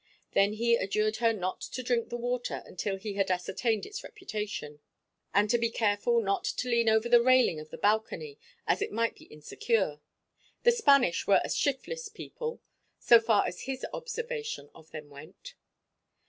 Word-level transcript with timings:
Then 0.31 0.53
he 0.53 0.75
adjured 0.77 1.17
her 1.17 1.31
not 1.31 1.61
to 1.61 1.83
drink 1.83 2.09
the 2.09 2.17
water 2.17 2.63
until 2.65 2.97
he 2.97 3.13
had 3.13 3.29
ascertained 3.29 3.85
its 3.85 4.03
reputation, 4.03 4.79
and 5.31 5.47
to 5.51 5.59
be 5.59 5.69
careful 5.69 6.23
not 6.23 6.43
to 6.43 6.67
lean 6.69 6.89
over 6.89 7.07
the 7.07 7.21
railing 7.21 7.59
of 7.59 7.69
the 7.69 7.77
balcony, 7.77 8.39
as 8.65 8.81
it 8.81 8.91
might 8.91 9.15
be 9.15 9.25
insecure; 9.25 9.99
the 10.63 10.71
Spanish 10.71 11.27
were 11.27 11.41
a 11.45 11.51
shiftless 11.51 12.09
people, 12.09 12.63
so 12.97 13.19
far 13.19 13.45
as 13.45 13.65
his 13.65 13.85
observation 13.93 14.71
of 14.73 14.89
them 14.89 15.07
went. 15.07 15.53